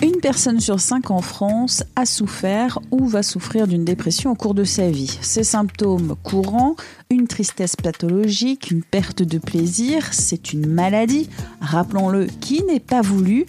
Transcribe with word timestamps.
Une 0.00 0.20
personne 0.20 0.60
sur 0.60 0.78
cinq 0.78 1.10
en 1.10 1.20
France 1.20 1.82
a 1.96 2.06
souffert 2.06 2.78
ou 2.92 3.06
va 3.06 3.24
souffrir 3.24 3.66
d'une 3.66 3.84
dépression 3.84 4.30
au 4.30 4.36
cours 4.36 4.54
de 4.54 4.62
sa 4.62 4.88
vie. 4.90 5.18
Ces 5.22 5.42
symptômes 5.42 6.14
courants, 6.22 6.76
une 7.10 7.26
tristesse 7.26 7.74
pathologique, 7.74 8.70
une 8.70 8.84
perte 8.84 9.22
de 9.22 9.38
plaisir, 9.38 10.06
c'est 10.12 10.52
une 10.52 10.68
maladie, 10.68 11.28
rappelons-le, 11.60 12.26
qui 12.26 12.62
n'est 12.62 12.78
pas 12.78 13.02
voulue. 13.02 13.44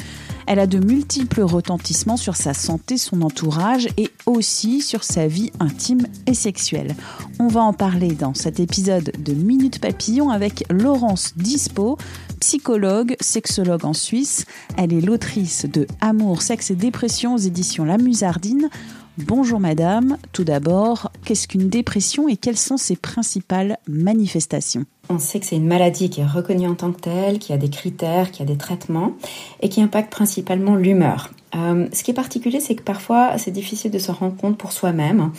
Elle 0.48 0.58
a 0.58 0.66
de 0.66 0.80
multiples 0.80 1.42
retentissements 1.42 2.18
sur 2.18 2.36
sa 2.36 2.56
santé, 2.56 2.98
son 2.98 3.22
entourage 3.22 3.88
et 3.98 4.10
aussi 4.26 4.82
sur 4.82 5.04
sa 5.04 5.28
vie 5.28 5.52
intime 5.60 6.08
et 6.26 6.34
sexuelle. 6.34 6.96
On 7.38 7.48
va 7.48 7.62
en 7.62 7.74
parler 7.74 8.14
dans 8.14 8.34
cet 8.34 8.60
épisode 8.60 9.12
de 9.20 9.34
Minute 9.34 9.80
Papillon 9.80 10.32
avec 10.32 10.66
Laurence 10.72 11.34
Dispo, 11.36 12.00
psychologue, 12.40 13.16
sexologue 13.20 13.86
en 13.86 13.94
Suisse. 13.94 14.46
Elle 14.78 14.94
est 14.94 15.02
l'autrice 15.02 15.66
de 15.72 15.86
Amour, 16.02 16.42
sexe 16.42 16.72
et 16.72 16.76
dépression 16.76 17.36
aux 17.36 17.38
éditions 17.38 17.86
La 17.86 17.98
Musardine. 17.98 18.70
Bonjour 19.18 19.60
madame, 19.60 20.18
tout 20.32 20.46
d'abord, 20.46 21.12
qu'est-ce 21.26 21.48
qu'une 21.48 21.68
dépression 21.68 22.30
et 22.30 22.38
quelles 22.38 22.58
sont 22.58 22.78
ses 22.78 22.96
principales 22.96 23.78
manifestations? 23.88 24.86
On 25.10 25.20
sait 25.20 25.40
que 25.40 25.46
c'est 25.46 25.58
une 25.58 25.68
maladie 25.68 26.10
qui 26.10 26.22
est 26.22 26.26
reconnue 26.26 26.68
en 26.68 26.76
tant 26.76 26.94
que 26.94 27.02
telle, 27.02 27.40
qui 27.40 27.52
a 27.52 27.58
des 27.58 27.70
critères, 27.70 28.32
qui 28.32 28.42
a 28.42 28.46
des 28.46 28.58
traitements 28.58 29.14
et 29.62 29.68
qui 29.68 29.82
impacte 29.82 30.12
principalement 30.12 30.76
l'humeur. 30.76 31.32
Euh, 31.56 31.88
ce 31.92 32.04
qui 32.04 32.12
est 32.12 32.16
particulier, 32.16 32.60
c'est 32.60 32.76
que 32.76 32.84
parfois 32.84 33.38
c'est 33.38 33.52
difficile 33.52 33.92
de 33.92 33.98
se 34.00 34.12
rendre 34.12 34.36
compte 34.36 34.58
pour 34.58 34.72
soi-même, 34.72 35.32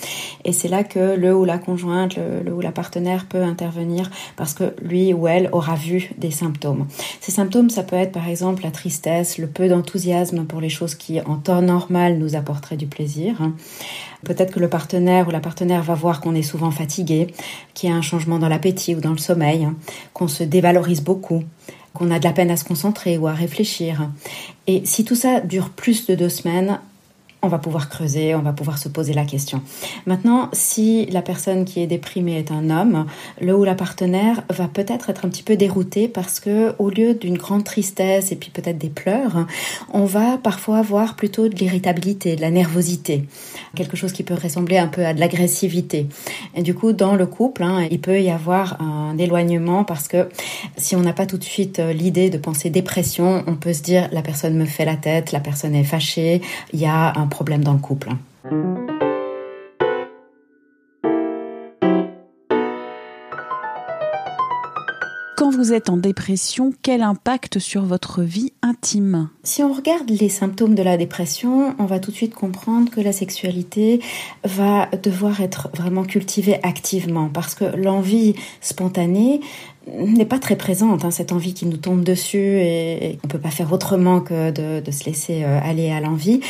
et 0.45 0.53
c'est 0.53 0.69
là 0.69 0.83
que 0.83 1.15
le 1.17 1.35
ou 1.35 1.45
la 1.45 1.59
conjointe, 1.59 2.17
le, 2.17 2.53
ou 2.53 2.61
la 2.61 2.73
partenaire 2.73 3.27
peut 3.27 3.43
intervenir 3.43 4.11
parce 4.37 4.55
que 4.55 4.75
lui 4.83 5.13
ou 5.13 5.29
elle 5.29 5.49
aura 5.53 5.77
vu 5.77 6.11
des 6.19 6.31
symptômes. 6.31 6.87
Ces 7.21 7.31
symptômes, 7.31 7.71
ça 7.71 7.83
peut 7.83 7.97
être 7.97 8.13
par 8.13 8.29
exemple 8.29 8.65
la 8.65 8.71
tristesse, 8.71 9.39
le 9.39 9.47
peu 9.47 9.69
d'enthousiasme 9.69 10.45
pour 10.45 10.61
les 10.61 10.69
choses 10.69 10.95
qui 10.95 11.21
en 11.21 11.37
temps 11.37 11.63
normal 11.63 12.19
nous 12.19 12.35
apporteraient 12.35 12.77
du 12.77 12.87
plaisir. 12.87 13.37
Peut-être 14.25 14.53
que 14.53 14.61
le 14.61 14.69
partenaire 14.69 15.29
ou 15.29 15.31
la 15.31 15.41
partenaire 15.41 15.83
va 15.83 15.95
voir 15.95 16.21
qu'on 16.21 16.35
est 16.35 16.43
souvent 16.43 16.71
fatigué, 16.71 17.29
qu'il 17.73 17.89
y 17.89 17.93
a 17.93 17.97
un 17.97 18.03
changement 18.03 18.39
dans 18.39 18.49
l'appétit 18.49 18.95
ou 18.95 19.01
dans 19.01 19.13
le 19.13 19.19
sommeil, 19.19 19.69
qu'on 20.13 20.29
se 20.29 20.45
dévalorise 20.45 21.03
beaucoup, 21.03 21.43
qu'on 21.95 22.11
a 22.11 22.19
de 22.19 22.25
la 22.25 22.33
peine 22.33 22.51
à 22.51 22.57
se 22.57 22.65
concentrer 22.65 23.19
ou 23.19 23.27
à 23.27 23.33
réfléchir. 23.33 24.09
Et 24.67 24.83
si 24.85 25.05
tout 25.05 25.15
ça 25.15 25.41
dure 25.41 25.71
plus 25.71 26.07
de 26.07 26.15
deux 26.15 26.29
semaines, 26.29 26.81
on 27.43 27.49
va 27.49 27.59
pouvoir 27.59 27.89
creuser, 27.89 28.35
on 28.35 28.43
va 28.43 28.53
pouvoir 28.53 28.79
se 28.79 28.89
poser 28.89 29.15
la 29.15 29.25
question. 29.25 29.63
Maintenant, 30.07 30.49
si 30.53 31.07
la 31.07 31.23
personne 31.23 31.65
qui 31.65 31.81
est 31.81 31.87
déprimée 31.87 32.39
est 32.39 32.51
un 32.51 32.71
homme, 32.71 33.07
le 33.41 33.57
ou 33.57 33.65
la 33.65 33.75
partenaire 33.75 34.43
va 34.51 34.69
peut-être 34.69 35.11
être 35.11 35.25
un 35.25 35.29
petit 35.29 35.43
peu 35.43 35.57
dérouté 35.57 36.09
parce 36.09 36.41
que 36.41 36.75
au 36.79 36.91
lieu 36.91 37.15
d'une 37.15 37.39
grande 37.39 37.65
tristesse 37.65 38.33
et 38.33 38.37
puis 38.37 38.51
peut-être 38.51 38.79
des 38.79 38.91
pleurs, 38.91 39.47
on 39.93 40.05
va 40.05 40.39
parfois 40.39 40.79
avoir 40.79 41.17
plutôt 41.17 41.49
de 41.49 41.55
l'irritabilité, 41.57 42.37
de 42.37 42.41
la 42.41 42.51
nervosité, 42.51 43.25
quelque 43.75 43.97
chose 43.97 44.13
qui 44.13 44.23
peut 44.23 44.35
ressembler 44.35 44.79
un 44.79 44.89
peu 44.89 45.07
à 45.07 45.15
de 45.15 45.21
l'agressivité. 45.21 46.07
Et 46.55 46.63
du 46.63 46.75
coup, 46.75 46.93
dans 46.93 47.15
le 47.15 47.27
couple, 47.27 47.63
hein, 47.63 47.87
il 47.91 48.01
peut 48.01 48.21
y 48.21 48.31
avoir 48.31 48.81
un 48.83 49.17
éloignement 49.19 49.85
parce 49.85 50.09
que 50.09 50.29
si 50.77 50.95
on 50.95 51.01
n'a 51.01 51.13
pas 51.13 51.27
tout 51.27 51.39
de 51.39 51.45
suite 51.45 51.79
euh, 51.79 51.93
l'idée 51.93 52.31
de 52.31 52.39
penser 52.39 52.71
dépression, 52.71 53.45
on 53.47 53.55
peut 53.55 53.73
se 53.73 53.83
dire 53.83 54.09
la 54.13 54.23
personne 54.23 54.57
me 54.57 54.65
fait 54.65 54.85
la 54.85 54.97
tête, 54.97 55.33
la 55.33 55.41
personne 55.41 55.75
est 55.75 55.85
fâchée, 55.85 56.43
il 56.73 56.81
y 56.81 56.87
a 56.87 57.13
un 57.19 57.27
problème 57.31 57.65
dans 57.65 57.73
le 57.73 57.79
couple. 57.79 58.11
Quand 65.41 65.49
vous 65.49 65.73
êtes 65.73 65.89
en 65.89 65.97
dépression, 65.97 66.71
quel 66.83 67.01
impact 67.01 67.61
sur 67.61 67.83
votre 67.83 68.21
vie 68.21 68.53
intime? 68.61 69.31
Si 69.43 69.63
on 69.63 69.73
regarde 69.73 70.11
les 70.11 70.29
symptômes 70.29 70.75
de 70.75 70.83
la 70.83 70.99
dépression, 70.99 71.75
on 71.79 71.87
va 71.87 71.99
tout 71.99 72.11
de 72.11 72.17
suite 72.17 72.35
comprendre 72.35 72.91
que 72.91 73.01
la 73.01 73.13
sexualité 73.13 74.03
va 74.45 74.91
devoir 75.03 75.41
être 75.41 75.71
vraiment 75.73 76.05
cultivée 76.05 76.61
activement 76.63 77.31
parce 77.33 77.55
que 77.55 77.65
l'envie 77.75 78.35
spontanée 78.61 79.41
n'est 79.87 80.27
pas 80.27 80.39
très 80.39 80.57
présente, 80.57 81.07
hein, 81.07 81.11
cette 81.11 81.33
envie 81.33 81.55
qui 81.55 81.65
nous 81.65 81.79
tombe 81.79 82.05
dessus 82.05 82.37
et, 82.37 83.19
on 83.25 83.27
ne 83.27 83.33
peut 83.33 83.39
pas 83.39 83.49
faire 83.49 83.73
autrement 83.73 84.21
que 84.21 84.51
de, 84.51 84.91
se 84.91 85.07
laisser 85.07 85.43
euh, 85.45 85.59
aller 85.63 85.91
à 85.91 86.01
l'envie, 86.01 86.41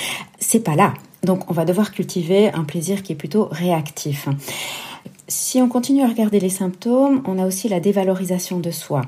c'est 0.41 0.65
pas 0.65 0.75
là. 0.75 0.95
Donc 1.23 1.49
on 1.49 1.55
va 1.55 1.65
devoir 1.65 1.93
cultiver 1.93 2.53
un 2.55 2.65
plaisir 2.65 3.05
qui 3.05 3.13
est 3.13 3.17
plutôt 3.17 3.47
réactif. 3.53 4.27
Si 5.29 5.61
on 5.61 5.69
continue 5.69 6.03
à 6.03 6.09
regarder 6.09 6.41
les 6.41 6.51
symptômes, 6.51 7.23
on 7.27 7.39
a 7.39 7.47
aussi 7.47 7.69
la 7.69 7.81
dévalorisation 7.81 8.59
de 8.59 8.71
soi 8.71 9.03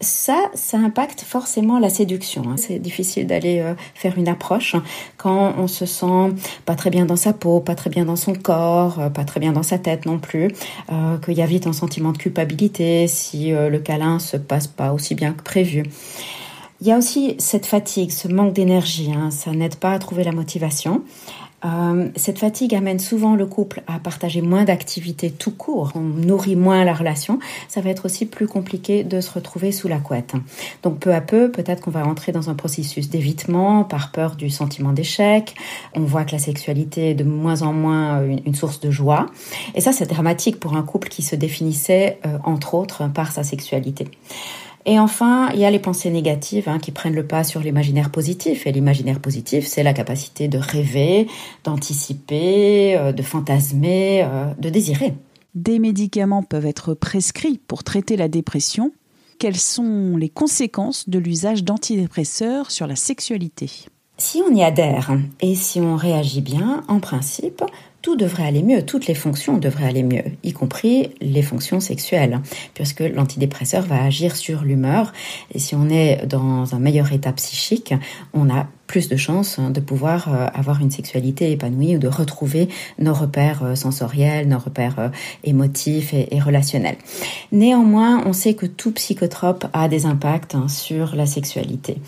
ça, 0.00 0.50
ça 0.54 0.76
impacte 0.78 1.22
forcément 1.22 1.78
la 1.78 1.88
séduction. 1.88 2.42
Hein. 2.48 2.56
C'est 2.56 2.78
difficile 2.78 3.26
d'aller 3.26 3.60
euh, 3.60 3.74
faire 3.94 4.18
une 4.18 4.28
approche 4.28 4.76
quand 5.16 5.54
on 5.58 5.66
se 5.66 5.86
sent 5.86 6.34
pas 6.64 6.74
très 6.74 6.90
bien 6.90 7.06
dans 7.06 7.16
sa 7.16 7.32
peau, 7.32 7.60
pas 7.60 7.74
très 7.74 7.90
bien 7.90 8.04
dans 8.04 8.16
son 8.16 8.34
corps, 8.34 9.00
euh, 9.00 9.10
pas 9.10 9.24
très 9.24 9.40
bien 9.40 9.52
dans 9.52 9.62
sa 9.62 9.78
tête 9.78 10.04
non 10.04 10.18
plus, 10.18 10.52
euh, 10.92 11.18
qu'il 11.18 11.34
y 11.34 11.42
a 11.42 11.46
vite 11.46 11.66
un 11.66 11.72
sentiment 11.72 12.12
de 12.12 12.18
culpabilité 12.18 13.06
si 13.08 13.50
le 13.50 13.78
câlin 13.78 14.18
se 14.18 14.36
passe 14.36 14.66
pas 14.66 14.92
aussi 14.92 15.14
bien 15.14 15.32
que 15.32 15.42
prévu. 15.42 15.84
Il 16.80 16.86
y 16.86 16.92
a 16.92 16.98
aussi 16.98 17.36
cette 17.38 17.64
fatigue, 17.64 18.10
ce 18.10 18.28
manque 18.28 18.52
d'énergie, 18.52 19.12
hein. 19.12 19.30
ça 19.30 19.52
n'aide 19.52 19.76
pas 19.76 19.92
à 19.92 19.98
trouver 19.98 20.24
la 20.24 20.32
motivation. 20.32 21.02
Euh, 21.64 22.08
cette 22.16 22.38
fatigue 22.38 22.74
amène 22.74 22.98
souvent 22.98 23.34
le 23.34 23.46
couple 23.46 23.82
à 23.86 23.98
partager 23.98 24.42
moins 24.42 24.64
d'activités 24.64 25.30
tout 25.30 25.50
court, 25.50 25.92
on 25.94 26.00
nourrit 26.00 26.56
moins 26.56 26.84
la 26.84 26.92
relation, 26.92 27.38
ça 27.68 27.80
va 27.80 27.90
être 27.90 28.04
aussi 28.04 28.26
plus 28.26 28.46
compliqué 28.46 29.04
de 29.04 29.20
se 29.20 29.30
retrouver 29.30 29.72
sous 29.72 29.88
la 29.88 29.98
couette. 29.98 30.34
Donc 30.82 30.98
peu 30.98 31.14
à 31.14 31.20
peu, 31.20 31.50
peut-être 31.50 31.82
qu'on 31.82 31.90
va 31.90 32.06
entrer 32.06 32.32
dans 32.32 32.50
un 32.50 32.54
processus 32.54 33.08
d'évitement 33.08 33.84
par 33.84 34.12
peur 34.12 34.36
du 34.36 34.50
sentiment 34.50 34.92
d'échec, 34.92 35.54
on 35.94 36.02
voit 36.02 36.24
que 36.24 36.32
la 36.32 36.38
sexualité 36.38 37.10
est 37.10 37.14
de 37.14 37.24
moins 37.24 37.62
en 37.62 37.72
moins 37.72 38.22
une, 38.22 38.54
source 38.54 38.80
de 38.80 38.90
joie, 38.90 39.26
et 39.74 39.80
ça 39.80 39.92
c'est 39.92 40.06
dramatique 40.06 40.60
pour 40.60 40.76
un 40.76 40.82
couple 40.82 41.08
qui 41.08 41.22
se 41.22 41.36
définissait 41.36 42.18
euh, 42.26 42.38
entre 42.44 42.74
autres 42.74 43.08
par 43.08 43.32
sa 43.32 43.44
sexualité. 43.44 44.08
Et 44.88 45.00
enfin, 45.00 45.50
il 45.52 45.58
y 45.58 45.64
a 45.64 45.70
les 45.70 45.80
pensées 45.80 46.10
négatives 46.10 46.68
hein, 46.68 46.78
qui 46.78 46.92
prennent 46.92 47.16
le 47.16 47.26
pas 47.26 47.42
sur 47.42 47.60
l'imaginaire 47.60 48.10
positif. 48.10 48.68
Et 48.68 48.72
l'imaginaire 48.72 49.18
positif, 49.18 49.66
c'est 49.66 49.82
la 49.82 49.92
capacité 49.92 50.46
de 50.46 50.58
rêver, 50.58 51.26
d'anticiper, 51.64 52.96
euh, 52.96 53.10
de 53.10 53.22
fantasmer, 53.22 54.22
euh, 54.22 54.54
de 54.60 54.70
désirer. 54.70 55.14
Des 55.56 55.80
médicaments 55.80 56.44
peuvent 56.44 56.66
être 56.66 56.94
prescrits 56.94 57.58
pour 57.66 57.82
traiter 57.82 58.16
la 58.16 58.28
dépression. 58.28 58.92
Quelles 59.40 59.56
sont 59.56 60.16
les 60.16 60.28
conséquences 60.28 61.08
de 61.08 61.18
l'usage 61.18 61.64
d'antidépresseurs 61.64 62.70
sur 62.70 62.86
la 62.86 62.96
sexualité? 62.96 63.70
Si 64.18 64.40
on 64.48 64.54
y 64.54 64.62
adhère 64.62 65.18
et 65.40 65.54
si 65.54 65.80
on 65.80 65.96
réagit 65.96 66.40
bien, 66.40 66.84
en 66.88 67.00
principe, 67.00 67.62
tout 68.06 68.14
devrait 68.14 68.44
aller 68.44 68.62
mieux, 68.62 68.86
toutes 68.86 69.08
les 69.08 69.16
fonctions 69.16 69.58
devraient 69.58 69.88
aller 69.88 70.04
mieux, 70.04 70.22
y 70.44 70.52
compris 70.52 71.10
les 71.20 71.42
fonctions 71.42 71.80
sexuelles, 71.80 72.40
puisque 72.72 73.00
l'antidépresseur 73.00 73.82
va 73.82 74.00
agir 74.04 74.36
sur 74.36 74.62
l'humeur. 74.62 75.12
Et 75.52 75.58
si 75.58 75.74
on 75.74 75.88
est 75.88 76.24
dans 76.24 76.72
un 76.72 76.78
meilleur 76.78 77.12
état 77.12 77.32
psychique, 77.32 77.94
on 78.32 78.48
a 78.48 78.68
plus 78.86 79.08
de 79.08 79.16
chances 79.16 79.58
hein, 79.58 79.70
de 79.70 79.80
pouvoir 79.80 80.32
euh, 80.32 80.46
avoir 80.54 80.80
une 80.80 80.90
sexualité 80.90 81.50
épanouie 81.50 81.96
ou 81.96 81.98
de 81.98 82.08
retrouver 82.08 82.68
nos 82.98 83.14
repères 83.14 83.62
euh, 83.64 83.74
sensoriels, 83.74 84.48
nos 84.48 84.58
repères 84.58 84.98
euh, 84.98 85.08
émotifs 85.44 86.14
et, 86.14 86.40
relationnels. 86.40 86.96
Néanmoins, 87.50 88.22
on 88.26 88.32
sait 88.32 88.54
que 88.54 88.66
tout 88.66 88.92
psychotrope 88.92 89.66
a 89.72 89.88
des 89.88 90.06
impacts 90.06 90.54
hein, 90.54 90.68
sur 90.68 91.16
la 91.16 91.26
sexualité. 91.26 91.98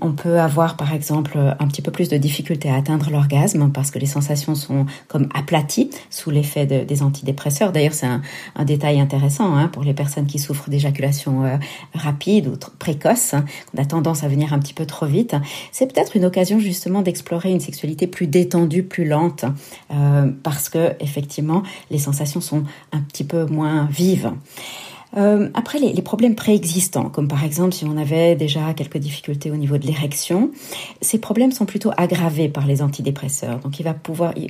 On 0.00 0.12
peut 0.12 0.40
avoir 0.40 0.76
par 0.76 0.92
exemple 0.92 1.38
un 1.38 1.66
petit 1.68 1.82
peu 1.82 1.90
plus 1.90 2.08
de 2.08 2.16
difficulté 2.16 2.68
à 2.68 2.76
atteindre 2.76 3.10
l'orgasme 3.10 3.70
parce 3.72 3.90
que 3.90 3.98
les 3.98 4.06
sensations 4.06 4.54
sont 4.54 4.86
comme 5.08 5.28
aplaties 5.34 5.90
sous 6.10 6.30
l'effet 6.30 6.66
des 6.66 7.02
antidépresseurs. 7.02 7.72
D'ailleurs, 7.72 7.94
c'est 7.94 8.06
un, 8.06 8.22
détail 8.64 8.98
intéressant 8.98 9.54
hein, 9.54 9.68
pour 9.68 9.84
les 9.84 9.94
personnes 9.94 10.26
qui 10.26 10.38
souffrent 10.38 10.68
d'éjaculation 10.68 11.58
rapide 11.94 12.48
ou 12.48 12.56
précoce. 12.78 13.34
On 13.74 13.80
a 13.80 13.84
tendance 13.84 14.24
à 14.24 14.28
venir 14.28 14.52
un 14.52 14.58
petit 14.58 14.74
peu 14.74 14.86
trop 14.86 15.06
vite. 15.06 15.36
C'est 15.72 15.92
peut-être 15.92 16.15
une 16.16 16.24
occasion 16.24 16.58
justement 16.58 17.02
d'explorer 17.02 17.50
une 17.50 17.60
sexualité 17.60 18.06
plus 18.06 18.26
détendue, 18.26 18.82
plus 18.82 19.06
lente, 19.06 19.44
euh, 19.92 20.30
parce 20.42 20.68
que 20.68 20.92
effectivement 21.00 21.62
les 21.90 21.98
sensations 21.98 22.40
sont 22.40 22.64
un 22.92 23.00
petit 23.00 23.24
peu 23.24 23.46
moins 23.46 23.88
vives. 23.90 24.32
Euh, 25.16 25.48
après, 25.54 25.78
les, 25.78 26.02
problèmes 26.02 26.34
préexistants, 26.34 27.08
comme 27.08 27.28
par 27.28 27.44
exemple 27.44 27.72
si 27.72 27.84
on 27.84 27.96
avait 27.96 28.36
déjà 28.36 28.74
quelques 28.74 28.98
difficultés 28.98 29.50
au 29.50 29.56
niveau 29.56 29.78
de 29.78 29.86
l'érection, 29.86 30.50
ces 31.00 31.18
problèmes 31.18 31.52
sont 31.52 31.64
plutôt 31.64 31.90
aggravés 31.96 32.48
par 32.48 32.66
les 32.66 32.82
antidépresseurs. 32.82 33.60
Donc, 33.60 33.80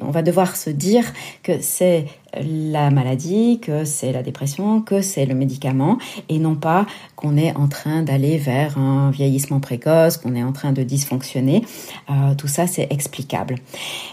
on 0.02 0.10
va 0.10 0.22
devoir 0.22 0.56
se 0.56 0.70
dire 0.70 1.04
que 1.42 1.60
c'est 1.60 2.06
la 2.34 2.90
maladie, 2.90 3.61
que 3.61 3.84
c'est 3.84 4.12
la 4.12 4.23
dépression, 4.23 4.81
que 4.81 5.00
c'est 5.00 5.26
le 5.26 5.34
médicament, 5.34 5.99
et 6.28 6.38
non 6.38 6.55
pas 6.55 6.87
qu'on 7.14 7.37
est 7.37 7.56
en 7.56 7.69
train 7.69 8.02
d'aller 8.02 8.37
vers 8.37 8.78
un 8.78 9.11
vieillissement 9.11 9.61
précoce, 9.61 10.17
qu'on 10.17 10.34
est 10.34 10.43
en 10.43 10.52
train 10.52 10.73
de 10.73 10.82
dysfonctionner. 10.82 11.64
Euh, 12.11 12.34
tout 12.37 12.49
ça, 12.49 12.67
c'est 12.67 12.88
explicable. 12.90 13.56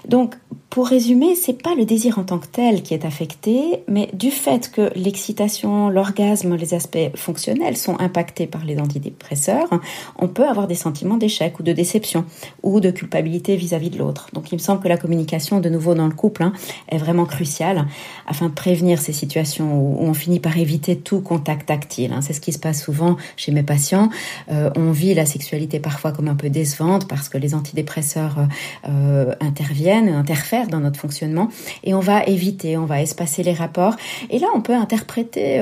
Donc, 0.08 0.36
pour 0.70 0.88
résumer, 0.88 1.36
c'est 1.36 1.62
pas 1.62 1.76
le 1.76 1.86
désir 1.86 2.18
en 2.18 2.24
tant 2.24 2.40
que 2.40 2.48
tel 2.48 2.82
qui 2.82 2.96
est 2.96 3.06
affecté, 3.06 3.84
mais 3.88 4.10
du 4.14 4.32
fait 4.32 4.72
que 4.72 4.92
l'excitation, 4.96 5.90
l'orgasme, 5.90 6.56
les 6.56 6.74
aspects 6.74 7.12
fonctionnels 7.16 7.78
sont 7.78 8.00
impactés 8.00 8.48
par 8.48 8.66
les 8.66 8.80
antidépresseurs, 8.80 9.70
on 10.18 10.28
peut 10.28 10.48
avoir 10.48 10.66
des 10.66 10.74
sentiments 10.74 11.18
d'échec 11.18 11.60
ou 11.60 11.64
de 11.64 11.74
déception 11.74 12.26
ou 12.64 12.80
de 12.80 12.90
culpabilité 12.90 13.56
vis-à-vis 13.56 13.92
de 13.92 14.00
l'autre. 14.00 14.30
Donc, 14.34 14.52
il 14.52 14.56
me 14.56 14.62
semble 14.62 14.82
que 14.82 14.88
la 14.88 14.98
communication, 14.98 15.60
de 15.60 15.70
nouveau 15.70 15.94
dans 15.94 16.08
le 16.08 16.16
couple, 16.16 16.42
hein, 16.42 16.54
est 16.90 16.98
vraiment 16.98 17.26
cruciale 17.26 17.86
afin 18.28 18.48
de 18.48 18.54
prévenir 18.54 19.00
ces 19.00 19.14
situations 19.14 19.78
où 19.78 19.98
on 20.00 20.14
finit 20.14 20.40
par 20.40 20.58
éviter 20.58 20.98
tout 20.98 21.22
contact 21.22 21.68
tactile. 21.68 22.14
Hein. 22.14 22.22
C'est 22.22 22.34
ce 22.34 22.42
qui 22.42 22.54
se 22.54 22.60
passe 22.60 22.84
souvent 22.84 23.18
chez 23.38 23.52
mes 23.52 23.64
patients. 23.64 24.10
Euh, 24.52 24.70
on 24.76 24.92
vit 24.92 25.14
la 25.14 25.26
sexualité 25.26 25.80
parfois 25.80 26.12
comme 26.12 26.28
un 26.28 26.36
peu 26.36 26.50
décevante 26.50 27.08
parce 27.08 27.30
que 27.30 27.38
les 27.38 27.56
antidépresseurs 27.56 28.40
euh, 28.40 28.46
euh, 28.90 29.36
interviennent, 29.40 30.10
interfèrent 30.10 30.68
dans 30.68 30.80
notre 30.80 31.00
fonctionnement 31.00 31.50
et 31.84 31.94
on 31.94 32.00
va 32.00 32.24
éviter, 32.26 32.78
on 32.78 32.86
va 32.86 33.02
espacer 33.02 33.44
les 33.44 33.54
rapports. 33.54 33.96
Et 34.30 34.40
là, 34.40 34.48
on 34.56 34.62
peut 34.62 34.76
interpréter 34.76 35.62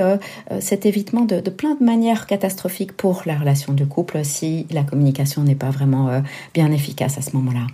cet 0.60 0.86
évitement 0.86 1.22
de, 1.22 1.40
de, 1.40 1.50
plein 1.50 1.74
de 1.74 1.84
manières 1.84 2.26
catastrophiques 2.26 2.92
pour 2.92 3.22
la 3.26 3.36
relation 3.36 3.72
de 3.72 3.84
couple 3.84 4.24
si 4.24 4.66
la 4.70 4.82
communication 4.82 5.42
n'est 5.42 5.54
pas 5.54 5.70
vraiment 5.70 6.22
bien 6.54 6.70
efficace 6.72 7.18
à 7.18 7.22
ce 7.22 7.36
moment-là. 7.36 7.66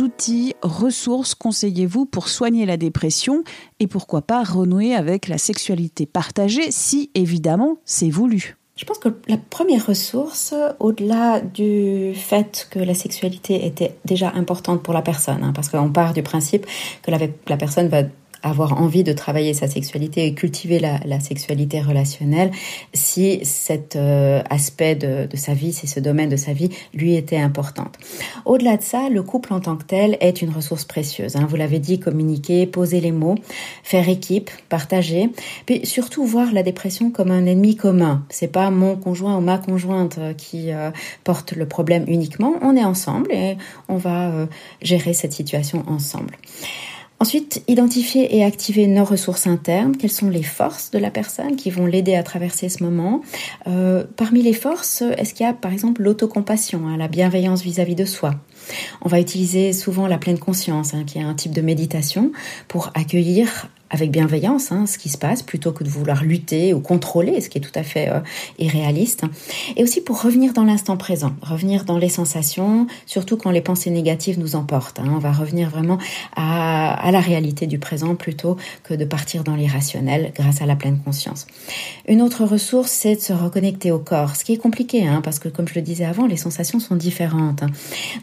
Outils, 0.00 0.54
ressources 0.62 1.34
conseillez-vous 1.34 2.06
pour 2.06 2.28
soigner 2.28 2.66
la 2.66 2.76
dépression 2.76 3.44
et 3.80 3.86
pourquoi 3.86 4.22
pas 4.22 4.42
renouer 4.42 4.94
avec 4.94 5.28
la 5.28 5.38
sexualité 5.38 6.06
partagée 6.06 6.70
si 6.70 7.10
évidemment 7.14 7.78
c'est 7.84 8.10
voulu? 8.10 8.56
Je 8.74 8.86
pense 8.86 8.98
que 8.98 9.10
la 9.28 9.36
première 9.36 9.86
ressource, 9.86 10.54
au-delà 10.80 11.40
du 11.40 12.14
fait 12.14 12.66
que 12.70 12.78
la 12.78 12.94
sexualité 12.94 13.66
était 13.66 13.96
déjà 14.04 14.32
importante 14.34 14.82
pour 14.82 14.94
la 14.94 15.02
personne, 15.02 15.42
hein, 15.42 15.52
parce 15.54 15.68
qu'on 15.68 15.90
part 15.90 16.14
du 16.14 16.22
principe 16.22 16.66
que 17.02 17.10
la, 17.10 17.18
la 17.48 17.56
personne 17.56 17.88
va 17.88 18.02
avoir 18.42 18.80
envie 18.80 19.04
de 19.04 19.12
travailler 19.12 19.54
sa 19.54 19.68
sexualité 19.68 20.26
et 20.26 20.34
cultiver 20.34 20.78
la, 20.78 20.98
la 21.04 21.20
sexualité 21.20 21.80
relationnelle 21.80 22.50
si 22.92 23.40
cet 23.44 23.96
euh, 23.96 24.42
aspect 24.50 24.94
de, 24.94 25.26
de, 25.26 25.36
sa 25.36 25.54
vie, 25.54 25.72
si 25.72 25.86
ce 25.86 26.00
domaine 26.00 26.28
de 26.28 26.36
sa 26.36 26.52
vie 26.52 26.70
lui 26.94 27.14
était 27.14 27.38
importante. 27.38 27.96
Au-delà 28.44 28.76
de 28.76 28.82
ça, 28.82 29.08
le 29.08 29.22
couple 29.22 29.52
en 29.52 29.60
tant 29.60 29.76
que 29.76 29.84
tel 29.84 30.16
est 30.20 30.42
une 30.42 30.50
ressource 30.50 30.84
précieuse. 30.84 31.36
Hein. 31.36 31.46
Vous 31.48 31.56
l'avez 31.56 31.78
dit, 31.78 32.00
communiquer, 32.00 32.66
poser 32.66 33.00
les 33.00 33.12
mots, 33.12 33.36
faire 33.82 34.08
équipe, 34.08 34.50
partager, 34.68 35.30
puis 35.66 35.86
surtout 35.86 36.24
voir 36.24 36.52
la 36.52 36.62
dépression 36.62 37.10
comme 37.10 37.30
un 37.30 37.46
ennemi 37.46 37.76
commun. 37.76 38.24
C'est 38.28 38.48
pas 38.48 38.70
mon 38.70 38.96
conjoint 38.96 39.36
ou 39.36 39.40
ma 39.40 39.58
conjointe 39.58 40.18
euh, 40.18 40.34
qui 40.34 40.72
euh, 40.72 40.90
porte 41.24 41.52
le 41.52 41.66
problème 41.66 42.04
uniquement. 42.08 42.54
On 42.62 42.76
est 42.76 42.84
ensemble 42.84 43.30
et 43.32 43.56
on 43.88 43.96
va 43.96 44.48
gérer 44.80 45.12
cette 45.12 45.32
situation 45.32 45.84
ensemble. 45.86 46.36
Ensuite, 47.22 47.62
identifier 47.68 48.36
et 48.36 48.42
activer 48.42 48.88
nos 48.88 49.04
ressources 49.04 49.46
internes. 49.46 49.96
Quelles 49.96 50.10
sont 50.10 50.28
les 50.28 50.42
forces 50.42 50.90
de 50.90 50.98
la 50.98 51.08
personne 51.08 51.54
qui 51.54 51.70
vont 51.70 51.86
l'aider 51.86 52.16
à 52.16 52.24
traverser 52.24 52.68
ce 52.68 52.82
moment? 52.82 53.22
Euh, 53.68 54.02
Parmi 54.16 54.42
les 54.42 54.52
forces, 54.52 55.02
est-ce 55.02 55.32
qu'il 55.32 55.46
y 55.46 55.48
a 55.48 55.52
par 55.52 55.72
exemple 55.72 56.02
l'autocompassion, 56.02 56.88
hein, 56.88 56.96
la 56.96 57.06
bienveillance 57.06 57.62
vis-à-vis 57.62 57.94
de 57.94 58.06
soi? 58.06 58.34
On 59.02 59.08
va 59.08 59.20
utiliser 59.20 59.72
souvent 59.72 60.08
la 60.08 60.18
pleine 60.18 60.40
conscience, 60.40 60.94
hein, 60.94 61.04
qui 61.06 61.18
est 61.18 61.22
un 61.22 61.34
type 61.34 61.52
de 61.52 61.60
méditation, 61.60 62.32
pour 62.66 62.90
accueillir 62.94 63.68
avec 63.92 64.10
bienveillance 64.10 64.72
hein, 64.72 64.86
ce 64.86 64.98
qui 64.98 65.10
se 65.10 65.18
passe 65.18 65.42
plutôt 65.42 65.70
que 65.70 65.84
de 65.84 65.88
vouloir 65.88 66.24
lutter 66.24 66.72
ou 66.74 66.80
contrôler, 66.80 67.40
ce 67.40 67.48
qui 67.50 67.58
est 67.58 67.60
tout 67.60 67.78
à 67.78 67.82
fait 67.82 68.08
euh, 68.08 68.20
irréaliste. 68.58 69.24
Et 69.76 69.84
aussi 69.84 70.00
pour 70.00 70.22
revenir 70.22 70.54
dans 70.54 70.64
l'instant 70.64 70.96
présent, 70.96 71.34
revenir 71.42 71.84
dans 71.84 71.98
les 71.98 72.08
sensations, 72.08 72.86
surtout 73.06 73.36
quand 73.36 73.50
les 73.50 73.60
pensées 73.60 73.90
négatives 73.90 74.40
nous 74.40 74.56
emportent. 74.56 74.98
Hein. 74.98 75.12
On 75.14 75.18
va 75.18 75.30
revenir 75.30 75.68
vraiment 75.68 75.98
à, 76.34 76.94
à, 76.94 77.10
la 77.10 77.20
réalité 77.20 77.66
du 77.66 77.78
présent 77.78 78.14
plutôt 78.14 78.56
que 78.82 78.94
de 78.94 79.04
partir 79.04 79.44
dans 79.44 79.54
l'irrationnel 79.54 80.32
grâce 80.34 80.62
à 80.62 80.66
la 80.66 80.74
pleine 80.74 80.98
conscience. 80.98 81.46
Une 82.08 82.22
autre 82.22 82.44
ressource, 82.44 82.90
c'est 82.90 83.16
de 83.16 83.20
se 83.20 83.34
reconnecter 83.34 83.90
au 83.90 83.98
corps, 83.98 84.36
ce 84.36 84.44
qui 84.44 84.54
est 84.54 84.58
compliqué 84.58 85.06
hein, 85.06 85.20
parce 85.22 85.38
que 85.38 85.50
comme 85.50 85.68
je 85.68 85.74
le 85.74 85.82
disais 85.82 86.06
avant, 86.06 86.26
les 86.26 86.38
sensations 86.38 86.80
sont 86.80 86.96
différentes. 86.96 87.62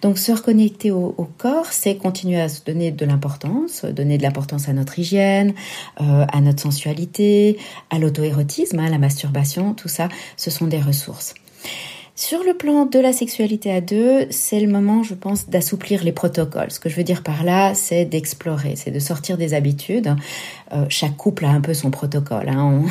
Donc 0.02 0.18
se 0.18 0.32
reconnecter 0.32 0.90
au, 0.90 1.14
au 1.16 1.26
corps, 1.26 1.68
c'est 1.70 1.96
continuer 1.96 2.42
à 2.42 2.50
se 2.50 2.64
donner 2.64 2.90
de 2.90 3.06
l'importance, 3.06 3.86
donner 3.86 4.18
de 4.18 4.24
l'importance 4.24 4.68
à 4.68 4.74
notre 4.74 4.98
hygiène, 4.98 5.54
euh, 6.02 6.26
à 6.32 6.42
notre 6.42 6.62
sensualité, 6.62 7.58
à 7.90 8.00
l'auto-érotisme, 8.00 8.80
à 8.80 8.84
hein, 8.84 8.90
la 8.90 8.98
masturbation, 8.98 9.74
tout 9.74 9.88
ça, 9.88 10.10
ce 10.38 10.52
sont 10.52 10.68
des 10.68 10.80
ressources. 10.80 11.34
Sur 12.20 12.44
le 12.44 12.54
plan 12.54 12.86
de 12.86 13.00
la 13.00 13.14
sexualité 13.14 13.72
à 13.72 13.80
deux, 13.80 14.28
c'est 14.30 14.60
le 14.60 14.68
moment, 14.68 15.04
je 15.04 15.14
pense, 15.14 15.50
d'assouplir 15.50 16.04
les 16.04 16.12
protocoles. 16.12 16.70
Ce 16.70 16.78
que 16.78 16.90
je 16.90 16.98
veux 16.98 17.06
dire 17.06 17.24
par 17.24 17.46
là, 17.46 17.74
c'est 17.74 18.04
d'explorer, 18.04 18.76
c'est 18.76 18.92
de 18.92 19.00
sortir 19.00 19.38
des 19.38 19.54
habitudes. 19.54 20.14
Euh, 20.74 20.86
chaque 20.90 21.16
couple 21.16 21.46
a 21.46 21.50
un 21.50 21.62
peu 21.62 21.74
son 21.74 21.92
protocole. 21.92 22.50
Hein. 22.50 22.84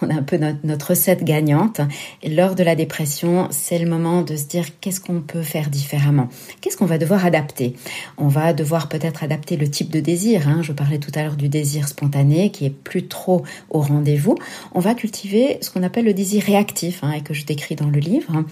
On, 0.00 0.08
a 0.10 0.14
un 0.14 0.22
peu 0.22 0.38
notre, 0.64 0.88
recette 0.88 1.24
gagnante. 1.24 1.82
Et 2.22 2.30
lors 2.30 2.54
de 2.54 2.62
la 2.62 2.74
dépression, 2.74 3.48
c'est 3.50 3.78
le 3.78 3.86
moment 3.86 4.22
de 4.22 4.34
se 4.34 4.44
dire 4.44 4.64
qu'est-ce 4.80 5.02
qu'on 5.02 5.20
peut 5.20 5.42
faire 5.42 5.68
différemment? 5.68 6.30
Qu'est-ce 6.62 6.78
qu'on 6.78 6.86
va 6.86 6.96
devoir 6.96 7.26
adapter? 7.26 7.76
On 8.16 8.28
va 8.28 8.54
devoir 8.54 8.88
peut-être 8.88 9.22
adapter 9.22 9.58
le 9.58 9.68
type 9.68 9.90
de 9.90 10.00
désir. 10.00 10.48
Hein. 10.48 10.62
Je 10.62 10.72
parlais 10.72 10.98
tout 10.98 11.12
à 11.16 11.22
l'heure 11.22 11.36
du 11.36 11.50
désir 11.50 11.86
spontané 11.86 12.50
qui 12.50 12.64
est 12.64 12.70
plus 12.70 13.08
trop 13.08 13.44
au 13.68 13.82
rendez-vous. 13.82 14.36
On 14.72 14.80
va 14.80 14.94
cultiver 14.94 15.58
ce 15.60 15.68
qu'on 15.68 15.82
appelle 15.82 16.06
le 16.06 16.14
désir 16.14 16.44
réactif 16.44 17.00
hein, 17.04 17.12
et 17.12 17.20
que 17.20 17.34
je 17.34 17.44
décris 17.44 17.76
dans 17.76 17.90
le 17.90 18.00
livre. 18.00 18.42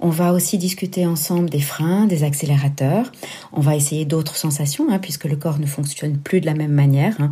On 0.00 0.08
va 0.08 0.32
aussi 0.32 0.58
discuter 0.58 1.06
ensemble 1.06 1.50
des 1.50 1.60
freins, 1.60 2.06
des 2.06 2.24
accélérateurs. 2.24 3.12
On 3.52 3.60
va 3.60 3.76
essayer 3.76 4.04
d'autres 4.04 4.36
sensations, 4.36 4.90
hein, 4.90 4.98
puisque 4.98 5.24
le 5.24 5.36
corps 5.36 5.58
ne 5.58 5.66
fonctionne 5.66 6.18
plus 6.18 6.40
de 6.40 6.46
la 6.46 6.54
même 6.54 6.72
manière. 6.72 7.16
Hein. 7.20 7.30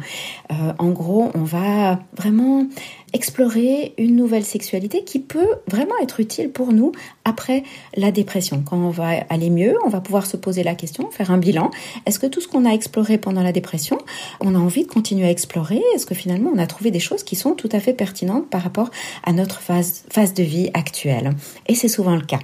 Euh, 0.53 0.73
en 0.79 0.91
gros, 0.91 1.31
on 1.35 1.45
va 1.45 2.01
vraiment 2.17 2.67
explorer 3.13 3.95
une 3.99 4.17
nouvelle 4.17 4.45
sexualité 4.45 5.05
qui 5.05 5.19
peut 5.19 5.57
vraiment 5.67 5.95
être 6.03 6.21
utile 6.21 6.51
pour 6.51 6.73
nous 6.73 6.93
après 7.29 7.63
la 7.97 8.11
dépression. 8.11 8.63
Quand 8.65 8.79
on 8.79 8.91
va 8.91 9.11
aller 9.29 9.51
mieux, 9.51 9.77
on 9.85 9.89
va 9.89 10.01
pouvoir 10.01 10.27
se 10.27 10.37
poser 10.37 10.63
la 10.63 10.75
question, 10.75 11.11
faire 11.11 11.31
un 11.31 11.39
bilan. 11.39 11.71
Est-ce 12.07 12.19
que 12.19 12.27
tout 12.27 12.41
ce 12.41 12.49
qu'on 12.49 12.65
a 12.65 12.71
exploré 12.71 13.19
pendant 13.19 13.43
la 13.43 13.53
dépression, 13.53 13.99
on 14.41 14.55
a 14.55 14.59
envie 14.59 14.83
de 14.83 14.89
continuer 14.89 15.27
à 15.27 15.31
explorer? 15.31 15.83
Est-ce 15.95 16.07
que 16.07 16.15
finalement 16.15 16.51
on 16.55 16.59
a 16.59 16.67
trouvé 16.67 16.91
des 16.91 17.01
choses 17.01 17.23
qui 17.23 17.37
sont 17.37 17.53
tout 17.53 17.69
à 17.73 17.81
fait 17.81 17.93
pertinentes 17.93 18.49
par 18.49 18.63
rapport 18.63 18.91
à 19.25 19.33
notre 19.33 19.61
phase, 19.61 20.05
phase 20.11 20.35
de 20.35 20.43
vie 20.43 20.71
actuelle? 20.75 21.33
Et 21.67 21.75
c'est 21.75 21.89
souvent 21.89 22.17
le 22.17 22.23
cas. 22.23 22.41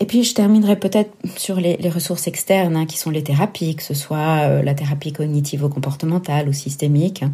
Et 0.00 0.06
puis 0.06 0.24
je 0.24 0.34
terminerai 0.34 0.78
peut-être 0.78 1.10
sur 1.36 1.56
les, 1.56 1.76
ressources 1.92 2.26
externes 2.26 2.76
hein, 2.76 2.86
qui 2.86 2.96
sont 2.96 3.10
les 3.10 3.22
thérapies, 3.22 3.76
que 3.76 3.82
ce 3.82 3.92
soit 3.92 4.48
euh, 4.48 4.62
la 4.62 4.74
thérapie 4.74 5.12
cognitivo-comportementale 5.12 6.48
ou 6.48 6.52
systémique, 6.52 7.24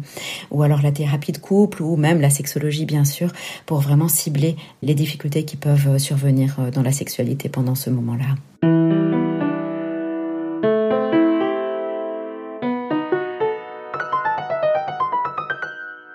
ou 0.51 0.63
alors 0.63 0.81
la 0.81 0.91
thérapie 0.91 1.31
de 1.31 1.37
couple 1.37 1.81
ou 1.81 1.95
même 1.95 2.19
la 2.19 2.29
sexologie 2.29 2.85
bien 2.85 3.05
sûr, 3.05 3.31
pour 3.65 3.79
vraiment 3.79 4.07
cibler 4.07 4.55
les 4.81 4.95
difficultés 4.95 5.45
qui 5.45 5.55
peuvent 5.55 5.87
euh, 5.87 5.99
survenir 5.99 6.57
euh, 6.59 6.71
dans 6.79 6.83
la 6.83 6.93
sexualité 6.93 7.49
pendant 7.49 7.75
ce 7.75 7.89
moment-là. 7.89 8.35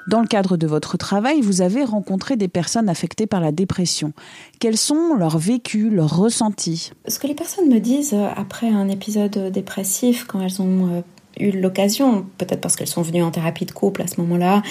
Dans 0.09 0.21
le 0.21 0.27
cadre 0.27 0.57
de 0.57 0.67
votre 0.67 0.97
travail, 0.97 1.43
vous 1.43 1.61
avez 1.61 1.85
rencontré 1.85 2.37
des 2.37 2.49
personnes 2.49 2.89
affectées 2.89 3.27
par 3.27 3.41
la 3.41 3.53
dépression. 3.53 4.15
Quels 4.59 4.79
sont 4.79 5.15
leurs 5.15 5.37
vécus, 5.37 5.93
leurs 5.93 6.17
ressentis? 6.17 6.93
Ce 7.09 7.19
que 7.19 7.27
les 7.27 7.35
personnes 7.35 7.69
me 7.69 7.79
disent 7.79 8.15
euh, 8.15 8.29
après 8.35 8.69
un 8.69 8.89
épisode 8.89 9.53
dépressif, 9.53 10.25
quand 10.25 10.41
elles 10.41 10.63
ont 10.63 11.03
eu 11.39 11.51
l'occasion, 11.51 12.25
peut-être 12.39 12.63
parce 12.63 12.77
qu'elles 12.77 12.87
sont 12.87 13.03
venues 13.03 13.23
en 13.23 13.31
thérapie 13.31 13.67
de 13.67 13.73
couple 13.73 14.01
à 14.01 14.07
ce 14.07 14.19
moment-là, 14.23 14.63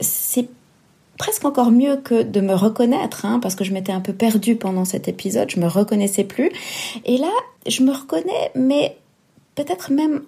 c'est 0.00 0.48
presque 1.18 1.44
encore 1.44 1.70
mieux 1.70 1.96
que 1.96 2.22
de 2.22 2.40
me 2.40 2.54
reconnaître, 2.54 3.24
hein, 3.24 3.38
parce 3.40 3.54
que 3.54 3.64
je 3.64 3.72
m'étais 3.72 3.92
un 3.92 4.00
peu 4.00 4.12
perdue 4.12 4.56
pendant 4.56 4.84
cet 4.84 5.08
épisode, 5.08 5.50
je 5.50 5.60
me 5.60 5.66
reconnaissais 5.66 6.24
plus. 6.24 6.50
Et 7.04 7.18
là, 7.18 7.30
je 7.66 7.82
me 7.82 7.92
reconnais, 7.92 8.50
mais 8.54 8.96
peut-être 9.54 9.92
même 9.92 10.22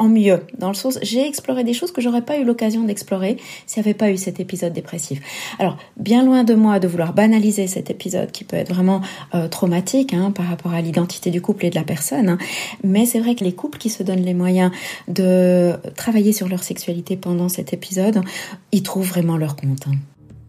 en 0.00 0.08
mieux, 0.08 0.40
dans 0.58 0.68
le 0.68 0.74
sens, 0.74 0.98
j'ai 1.02 1.24
exploré 1.24 1.62
des 1.62 1.72
choses 1.72 1.92
que 1.92 2.00
j'aurais 2.00 2.22
pas 2.22 2.36
eu 2.38 2.44
l'occasion 2.44 2.82
d'explorer 2.82 3.36
s'il 3.66 3.80
n'y 3.80 3.88
avait 3.88 3.94
pas 3.96 4.10
eu 4.10 4.16
cet 4.16 4.40
épisode 4.40 4.72
dépressif. 4.72 5.20
Alors, 5.60 5.76
bien 5.96 6.24
loin 6.24 6.42
de 6.42 6.54
moi 6.54 6.80
de 6.80 6.88
vouloir 6.88 7.12
banaliser 7.12 7.68
cet 7.68 7.90
épisode 7.90 8.32
qui 8.32 8.42
peut 8.42 8.56
être 8.56 8.74
vraiment 8.74 9.02
euh, 9.34 9.46
traumatique 9.46 10.12
hein, 10.12 10.32
par 10.32 10.46
rapport 10.46 10.72
à 10.74 10.80
l'identité 10.80 11.30
du 11.30 11.40
couple 11.40 11.66
et 11.66 11.70
de 11.70 11.76
la 11.76 11.84
personne, 11.84 12.28
hein. 12.28 12.38
mais 12.82 13.06
c'est 13.06 13.20
vrai 13.20 13.36
que 13.36 13.44
les 13.44 13.52
couples 13.52 13.78
qui 13.78 13.88
se 13.88 14.02
donnent 14.02 14.24
les 14.24 14.34
moyens 14.34 14.72
de 15.06 15.74
travailler 15.96 16.32
sur 16.32 16.48
leur 16.48 16.64
sexualité 16.64 17.16
pendant 17.16 17.48
cet 17.48 17.72
épisode, 17.72 18.20
ils 18.72 18.82
trouvent 18.82 19.08
vraiment 19.08 19.36
leur 19.36 19.54
compte. 19.54 19.86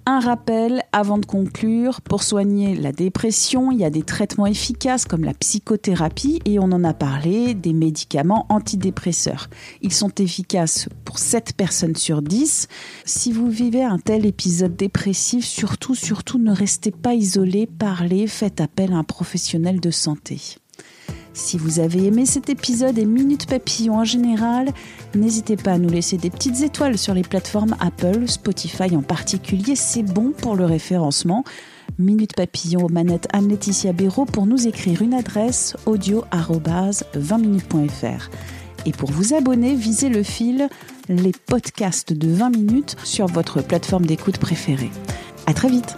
Un 0.08 0.20
rappel 0.20 0.84
avant 0.92 1.18
de 1.18 1.26
conclure, 1.26 2.00
pour 2.02 2.22
soigner 2.22 2.76
la 2.76 2.92
dépression, 2.92 3.72
il 3.72 3.80
y 3.80 3.86
a 3.86 3.90
des 3.90 4.04
traitements 4.04 4.46
efficaces 4.46 5.06
comme 5.06 5.24
la 5.24 5.34
psychothérapie 5.34 6.42
et 6.46 6.60
on 6.60 6.66
en 6.66 6.84
a 6.84 6.94
parlé, 6.94 7.56
des 7.56 7.74
médicaments 7.74 8.46
antidépresseurs. 8.50 9.50
Ils 9.82 9.92
sont 9.92 10.14
efficaces 10.20 10.90
pour 11.06 11.18
7 11.18 11.54
personnes 11.58 11.96
sur 11.96 12.22
10. 12.22 12.68
Si 13.04 13.32
vous 13.32 13.50
vivez 13.50 13.84
un 13.84 13.98
tel 13.98 14.28
épisode 14.28 14.76
dépressif, 14.76 15.44
surtout, 15.44 15.96
surtout 15.96 16.38
ne 16.38 16.52
restez 16.52 16.92
pas 16.92 17.16
isolé, 17.16 17.66
parlez, 17.66 18.28
faites 18.28 18.62
appel 18.62 18.94
à 18.94 18.98
un 18.98 19.04
professionnel 19.04 19.80
de 19.80 19.90
santé. 19.90 20.40
Si 21.36 21.58
vous 21.58 21.80
avez 21.80 22.06
aimé 22.06 22.26
cet 22.26 22.50
épisode 22.50 22.98
et 22.98 23.04
Minute 23.04 23.46
Papillon 23.46 24.00
en 24.00 24.06
général, 24.06 24.70
n'hésitez 25.16 25.58
pas 25.58 25.74
à 25.74 25.78
nous 25.78 25.90
laisser 25.90 26.16
des 26.18 26.30
petites 26.30 26.62
étoiles 26.62 26.98
sur 26.98 27.14
les 27.14 27.24
plateformes 27.24 27.76
Apple, 27.82 28.26
Spotify 28.28 28.96
en 28.96 29.02
particulier, 29.02 29.76
c'est 29.76 30.02
bon 30.02 30.32
pour 30.32 30.56
le 30.56 30.64
référencement. 30.64 31.44
Minute 32.00 32.38
Papillon 32.38 32.86
aux 32.86 32.90
manettes 32.90 33.28
Anne-Laetitia 33.34 33.92
Béraud 33.92 34.24
pour 34.24 34.46
nous 34.46 34.66
écrire 34.66 35.02
une 35.02 35.14
adresse 35.14 35.76
audio-20minutes.fr. 35.86 38.30
Et 38.86 38.94
pour 38.94 39.12
vous 39.12 39.34
abonner, 39.34 39.76
visez 39.76 40.08
le 40.08 40.24
fil 40.24 40.70
les 41.10 41.34
podcasts 41.48 42.14
de 42.14 42.30
20 42.30 42.50
minutes 42.50 42.96
sur 43.04 43.28
votre 43.28 43.62
plateforme 43.62 44.06
d'écoute 44.06 44.38
préférée. 44.38 44.92
À 45.48 45.54
très 45.54 45.68
vite! 45.68 45.98